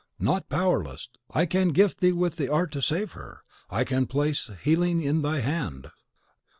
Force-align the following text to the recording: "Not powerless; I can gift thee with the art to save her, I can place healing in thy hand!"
"Not 0.17 0.49
powerless; 0.49 1.09
I 1.29 1.45
can 1.45 1.67
gift 1.69 1.99
thee 1.99 2.11
with 2.11 2.37
the 2.37 2.51
art 2.51 2.71
to 2.71 2.81
save 2.81 3.11
her, 3.11 3.43
I 3.69 3.83
can 3.83 4.07
place 4.07 4.49
healing 4.63 4.99
in 5.03 5.21
thy 5.21 5.41
hand!" 5.41 5.91